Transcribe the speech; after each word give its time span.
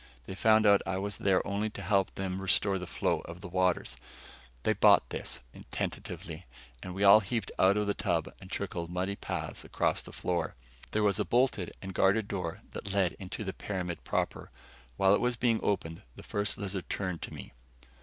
They 0.25 0.33
found 0.33 0.65
out 0.65 0.81
I 0.83 0.97
was 0.97 1.19
there 1.19 1.45
only 1.45 1.69
to 1.69 1.81
help 1.83 2.15
them 2.15 2.41
restore 2.41 2.79
the 2.79 2.87
flow 2.87 3.19
of 3.25 3.41
the 3.41 3.47
waters. 3.47 3.97
They 4.63 4.73
bought 4.73 5.07
this, 5.11 5.41
tentatively, 5.69 6.47
and 6.81 6.95
we 6.95 7.03
all 7.03 7.19
heaved 7.19 7.51
out 7.59 7.77
of 7.77 7.85
the 7.85 7.93
tub 7.93 8.33
and 8.41 8.49
trickled 8.49 8.89
muddy 8.89 9.15
paths 9.15 9.63
across 9.63 10.01
the 10.01 10.11
floor. 10.11 10.55
There 10.89 11.03
was 11.03 11.19
a 11.19 11.23
bolted 11.23 11.73
and 11.83 11.93
guarded 11.93 12.27
door 12.27 12.61
that 12.71 12.91
led 12.91 13.13
into 13.19 13.43
the 13.43 13.53
pyramid 13.53 14.03
proper. 14.03 14.49
While 14.97 15.13
it 15.13 15.21
was 15.21 15.35
being 15.35 15.59
opened, 15.61 16.01
the 16.15 16.23
First 16.23 16.57
Lizard 16.57 16.89
turned 16.89 17.21
to 17.21 17.33
me. 17.35 17.53